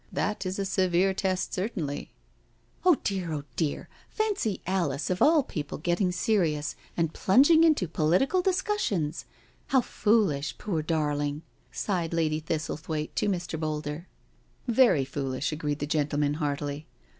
"That 0.21 0.47
is 0.47 0.57
a 0.57 0.65
severe 0.65 1.13
test 1.13 1.53
certainly.*'" 1.53 2.11
Oh 2.87 2.95
dear^ 3.03 3.29
oh 3.37 3.43
dear^ 3.55 3.85
fancy 4.09 4.59
Alice^ 4.65 5.11
of 5.11 5.21
all 5.21 5.43
people, 5.43 5.77
getting 5.77 6.11
serious 6.11 6.75
and 6.97 7.13
plunging 7.13 7.63
into 7.63 7.87
political 7.87 8.41
discussions 8.41 9.25
I 9.67 9.73
How 9.73 9.81
foolish, 9.81 10.57
poor 10.57 10.81
darling 10.81 11.43
I" 11.71 11.75
sighed 11.75 12.13
Lady 12.15 12.41
Thistlethwaite 12.41 13.13
to 13.13 13.29
Mr. 13.29 13.59
Boulder. 13.59 14.07
*' 14.39 14.43
Very 14.67 15.05
foolish/' 15.05 15.51
agreed 15.51 15.77
that 15.77 15.89
gentleman 15.91 16.33
heartily. 16.33 16.87